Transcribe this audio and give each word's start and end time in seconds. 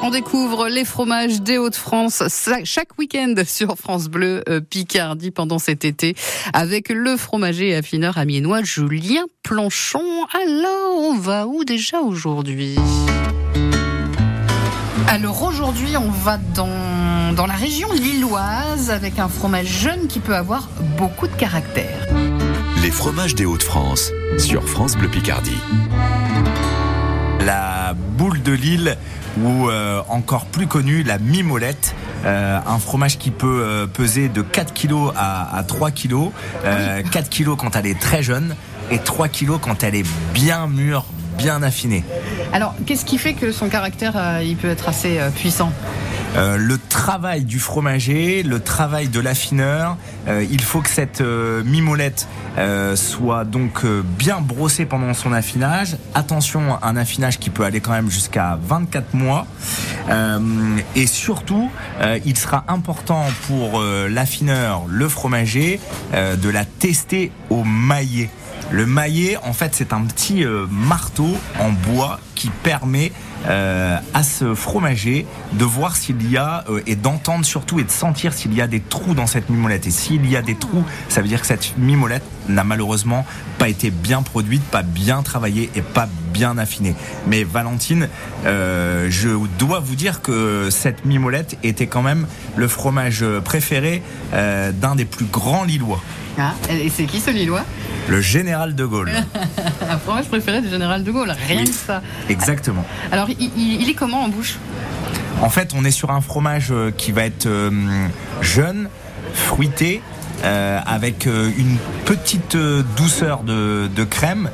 On 0.00 0.10
découvre 0.10 0.68
les 0.68 0.84
fromages 0.84 1.42
des 1.42 1.58
Hauts-de-France 1.58 2.22
chaque 2.64 2.98
week-end 2.98 3.34
sur 3.46 3.76
France 3.76 4.08
Bleu 4.08 4.42
euh, 4.48 4.60
Picardie 4.60 5.30
pendant 5.30 5.58
cet 5.58 5.84
été 5.84 6.14
avec 6.52 6.88
le 6.88 7.16
fromager 7.16 7.70
et 7.70 7.74
affineur 7.74 8.16
amiénois 8.16 8.62
Julien 8.62 9.24
Planchon. 9.42 10.26
Alors, 10.32 10.98
on 10.98 11.18
va 11.18 11.46
où 11.46 11.64
déjà 11.64 12.00
aujourd'hui? 12.00 12.76
Alors 15.08 15.42
aujourd'hui, 15.42 15.96
on 15.96 16.10
va 16.10 16.38
dans, 16.54 17.32
dans 17.34 17.46
la 17.46 17.54
région 17.54 17.90
lilloise 17.92 18.90
avec 18.90 19.18
un 19.18 19.28
fromage 19.28 19.66
jeune 19.66 20.06
qui 20.06 20.20
peut 20.20 20.36
avoir 20.36 20.68
beaucoup 20.96 21.26
de 21.26 21.34
caractère. 21.34 22.06
Les 22.82 22.90
fromages 22.90 23.34
des 23.34 23.46
Hauts-de-France 23.46 24.12
sur 24.38 24.68
France 24.68 24.96
Bleu 24.96 25.08
Picardie. 25.08 25.58
Boule 28.18 28.42
de 28.42 28.50
Lille 28.50 28.96
ou 29.40 29.68
euh, 29.68 30.02
encore 30.08 30.46
plus 30.46 30.66
connue, 30.66 31.04
la 31.04 31.18
mimolette. 31.18 31.94
Euh, 32.26 32.58
un 32.66 32.78
fromage 32.80 33.16
qui 33.16 33.30
peut 33.30 33.62
euh, 33.62 33.86
peser 33.86 34.28
de 34.28 34.42
4 34.42 34.74
kg 34.74 35.12
à, 35.16 35.56
à 35.56 35.62
3 35.62 35.92
kg. 35.92 36.30
4 37.12 37.30
kg 37.30 37.54
quand 37.56 37.76
elle 37.76 37.86
est 37.86 37.98
très 37.98 38.24
jeune 38.24 38.56
et 38.90 38.98
3 38.98 39.28
kg 39.28 39.60
quand 39.60 39.84
elle 39.84 39.94
est 39.94 40.06
bien 40.34 40.66
mûre, 40.66 41.04
bien 41.36 41.62
affinée. 41.62 42.02
Alors, 42.52 42.74
qu'est-ce 42.86 43.04
qui 43.04 43.18
fait 43.18 43.34
que 43.34 43.52
son 43.52 43.68
caractère, 43.68 44.40
il 44.42 44.56
peut 44.56 44.68
être 44.68 44.88
assez 44.88 45.20
puissant? 45.36 45.72
Euh, 46.36 46.56
le 46.56 46.78
travail 46.78 47.44
du 47.44 47.58
fromager, 47.58 48.42
le 48.42 48.60
travail 48.60 49.08
de 49.08 49.20
l'affineur. 49.20 49.96
Euh, 50.26 50.44
il 50.50 50.60
faut 50.60 50.80
que 50.80 50.90
cette 50.90 51.20
euh, 51.20 51.62
mimolette 51.64 52.28
soit 52.96 53.44
donc 53.44 53.86
bien 53.86 54.40
brossée 54.40 54.84
pendant 54.84 55.14
son 55.14 55.32
affinage. 55.32 55.96
Attention, 56.14 56.76
un 56.82 56.96
affinage 56.96 57.38
qui 57.38 57.50
peut 57.50 57.62
aller 57.62 57.80
quand 57.80 57.92
même 57.92 58.10
jusqu'à 58.10 58.58
24 58.60 59.14
mois. 59.14 59.46
et 60.96 61.06
surtout, 61.06 61.70
il 62.26 62.36
sera 62.36 62.64
important 62.66 63.26
pour 63.46 63.80
l'affineur, 63.80 64.82
le 64.88 65.08
fromager, 65.08 65.78
de 66.12 66.48
la 66.48 66.64
tester 66.64 67.30
au 67.48 67.62
maillet. 67.62 68.28
Le 68.70 68.86
maillet, 68.86 69.36
en 69.38 69.52
fait, 69.52 69.74
c'est 69.74 69.92
un 69.92 70.02
petit 70.02 70.44
marteau 70.70 71.36
en 71.58 71.70
bois 71.70 72.20
qui 72.34 72.50
permet 72.50 73.12
euh, 73.46 73.96
à 74.14 74.22
ce 74.24 74.54
fromager 74.54 75.24
de 75.52 75.64
voir 75.64 75.94
s'il 75.94 76.28
y 76.28 76.36
a 76.36 76.64
euh, 76.68 76.82
et 76.86 76.96
d'entendre 76.96 77.44
surtout 77.44 77.78
et 77.78 77.84
de 77.84 77.90
sentir 77.90 78.32
s'il 78.32 78.52
y 78.52 78.60
a 78.60 78.66
des 78.66 78.80
trous 78.80 79.14
dans 79.14 79.28
cette 79.28 79.48
mimolette. 79.48 79.86
Et 79.86 79.92
s'il 79.92 80.28
y 80.28 80.36
a 80.36 80.42
des 80.42 80.56
trous, 80.56 80.84
ça 81.08 81.20
veut 81.20 81.28
dire 81.28 81.40
que 81.40 81.46
cette 81.46 81.78
mimolette 81.78 82.24
n'a 82.48 82.64
malheureusement 82.64 83.24
pas 83.58 83.68
été 83.68 83.90
bien 83.90 84.22
produite, 84.22 84.62
pas 84.64 84.82
bien 84.82 85.22
travaillée 85.22 85.70
et 85.76 85.82
pas 85.82 86.08
bien 86.38 86.56
affinée. 86.56 86.94
Mais 87.26 87.42
Valentine, 87.42 88.08
euh, 88.46 89.08
je 89.10 89.30
dois 89.58 89.80
vous 89.80 89.96
dire 89.96 90.22
que 90.22 90.68
cette 90.70 91.04
mimolette 91.04 91.58
était 91.64 91.88
quand 91.88 92.02
même 92.02 92.28
le 92.56 92.68
fromage 92.68 93.24
préféré 93.44 94.02
d'un 94.32 94.94
des 94.94 95.04
plus 95.04 95.24
grands 95.24 95.64
Lillois. 95.64 96.00
Ah, 96.38 96.54
et 96.70 96.88
c'est 96.88 97.04
qui 97.04 97.18
ce 97.18 97.30
Lillois? 97.30 97.64
Le 98.08 98.20
général 98.20 98.76
de 98.76 98.84
Gaulle. 98.84 99.10
Un 99.90 99.98
fromage 99.98 100.26
préféré 100.26 100.60
du 100.60 100.68
général 100.68 101.02
de 101.02 101.10
Gaulle, 101.10 101.34
rien 101.48 101.64
que 101.64 101.70
ça. 101.70 102.00
Exactement. 102.28 102.84
Alors, 103.10 103.28
il, 103.28 103.88
est 103.88 103.94
comment 103.94 104.22
en 104.22 104.28
bouche? 104.28 104.56
En 105.42 105.50
fait, 105.50 105.72
on 105.74 105.84
est 105.84 105.90
sur 105.90 106.10
un 106.10 106.20
fromage 106.20 106.68
euh, 106.70 106.90
qui 106.90 107.12
va 107.12 107.24
être 107.24 107.46
euh, 107.46 107.70
jeune, 108.40 108.88
fruité, 109.34 110.00
euh, 110.44 110.78
avec 110.86 111.26
une 111.26 111.76
petite 112.04 112.56
douceur 112.96 113.42
de, 113.42 113.88
de 113.94 114.04
crème, 114.04 114.50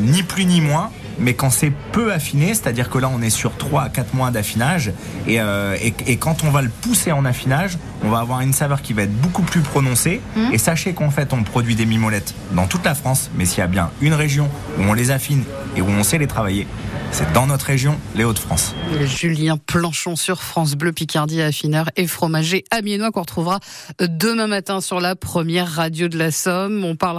ni 0.00 0.22
plus 0.22 0.44
ni 0.44 0.60
moins 0.60 0.90
mais 1.18 1.34
quand 1.34 1.50
c'est 1.50 1.72
peu 1.92 2.12
affiné, 2.12 2.48
c'est-à-dire 2.48 2.90
que 2.90 2.98
là 2.98 3.10
on 3.12 3.22
est 3.22 3.30
sur 3.30 3.56
3 3.56 3.82
à 3.82 3.88
4 3.88 4.14
mois 4.14 4.30
d'affinage, 4.30 4.92
euh, 5.28 5.76
et, 5.80 5.94
et, 6.06 6.16
quand 6.16 6.44
on 6.44 6.50
va 6.50 6.62
le 6.62 6.68
pousser 6.68 7.12
en 7.12 7.24
affinage, 7.24 7.78
on 8.04 8.08
va 8.08 8.18
avoir 8.18 8.40
une 8.40 8.52
saveur 8.52 8.82
qui 8.82 8.92
va 8.92 9.02
être 9.02 9.16
beaucoup 9.20 9.42
plus 9.42 9.60
prononcée. 9.60 10.20
Mmh. 10.36 10.52
Et 10.52 10.58
sachez 10.58 10.92
qu'en 10.92 11.10
fait 11.10 11.32
on 11.32 11.42
produit 11.42 11.74
des 11.74 11.86
mimolettes 11.86 12.34
dans 12.52 12.66
toute 12.66 12.84
la 12.84 12.94
France, 12.94 13.30
mais 13.36 13.44
s'il 13.44 13.58
y 13.58 13.62
a 13.62 13.66
bien 13.66 13.90
une 14.00 14.14
région 14.14 14.48
où 14.78 14.82
on 14.82 14.92
les 14.92 15.10
affine 15.10 15.44
et 15.76 15.82
où 15.82 15.88
on 15.88 16.02
sait 16.02 16.18
les 16.18 16.26
travailler, 16.26 16.66
c'est 17.12 17.32
dans 17.32 17.46
notre 17.46 17.66
région, 17.66 17.98
les 18.14 18.24
Hauts-de-France. 18.24 18.74
Julien 19.04 19.56
Planchon 19.56 20.16
sur 20.16 20.42
France 20.42 20.74
Bleu 20.74 20.92
Picardie, 20.92 21.40
affineur 21.40 21.88
et 21.96 22.06
fromager 22.06 22.64
amiénois 22.70 23.10
qu'on 23.10 23.20
retrouvera 23.20 23.60
demain 24.00 24.46
matin 24.46 24.80
sur 24.80 25.00
la 25.00 25.16
première 25.16 25.70
radio 25.70 26.08
de 26.08 26.18
la 26.18 26.30
Somme. 26.30 26.84
On 26.84 26.94
parle 26.94 27.14